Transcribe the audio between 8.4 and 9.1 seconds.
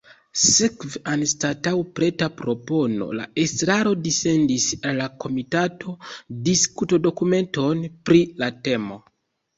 la temo.